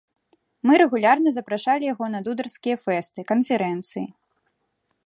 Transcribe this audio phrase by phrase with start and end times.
[0.69, 4.07] Мы рэгулярна запрашалі яго на дударскія фэсты, канферэнцыі.